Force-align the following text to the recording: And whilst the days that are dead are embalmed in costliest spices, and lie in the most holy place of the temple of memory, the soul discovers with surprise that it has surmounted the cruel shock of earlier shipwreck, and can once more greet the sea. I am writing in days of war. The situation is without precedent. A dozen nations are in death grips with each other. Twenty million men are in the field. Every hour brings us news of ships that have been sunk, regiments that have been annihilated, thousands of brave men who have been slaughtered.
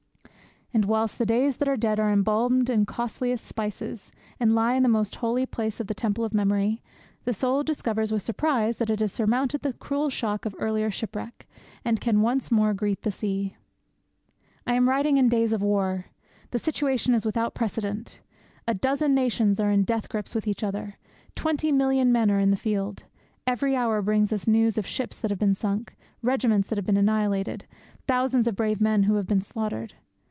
And 0.73 0.85
whilst 0.85 1.17
the 1.19 1.25
days 1.25 1.57
that 1.57 1.67
are 1.67 1.75
dead 1.75 1.99
are 1.99 2.09
embalmed 2.09 2.69
in 2.69 2.85
costliest 2.85 3.43
spices, 3.45 4.09
and 4.39 4.55
lie 4.55 4.75
in 4.75 4.83
the 4.83 4.87
most 4.87 5.17
holy 5.17 5.45
place 5.45 5.81
of 5.81 5.87
the 5.87 5.93
temple 5.93 6.23
of 6.23 6.33
memory, 6.33 6.81
the 7.25 7.33
soul 7.33 7.61
discovers 7.61 8.09
with 8.09 8.21
surprise 8.21 8.77
that 8.77 8.89
it 8.89 9.01
has 9.01 9.11
surmounted 9.11 9.63
the 9.63 9.73
cruel 9.73 10.09
shock 10.09 10.45
of 10.45 10.55
earlier 10.57 10.89
shipwreck, 10.89 11.45
and 11.83 11.99
can 11.99 12.21
once 12.21 12.51
more 12.51 12.73
greet 12.73 13.01
the 13.01 13.11
sea. 13.11 13.57
I 14.65 14.75
am 14.75 14.87
writing 14.87 15.17
in 15.17 15.27
days 15.27 15.51
of 15.51 15.61
war. 15.61 16.05
The 16.51 16.57
situation 16.59 17.13
is 17.13 17.25
without 17.25 17.53
precedent. 17.53 18.21
A 18.65 18.73
dozen 18.73 19.13
nations 19.13 19.59
are 19.59 19.71
in 19.71 19.83
death 19.83 20.07
grips 20.07 20.33
with 20.33 20.47
each 20.47 20.63
other. 20.63 20.97
Twenty 21.35 21.73
million 21.73 22.13
men 22.13 22.31
are 22.31 22.39
in 22.39 22.49
the 22.51 22.55
field. 22.55 23.03
Every 23.45 23.75
hour 23.75 24.01
brings 24.01 24.31
us 24.31 24.47
news 24.47 24.77
of 24.77 24.87
ships 24.87 25.19
that 25.19 25.31
have 25.31 25.39
been 25.39 25.53
sunk, 25.53 25.97
regiments 26.21 26.69
that 26.69 26.77
have 26.77 26.85
been 26.85 26.95
annihilated, 26.95 27.65
thousands 28.07 28.47
of 28.47 28.55
brave 28.55 28.79
men 28.79 29.03
who 29.03 29.15
have 29.15 29.27
been 29.27 29.41
slaughtered. 29.41 29.95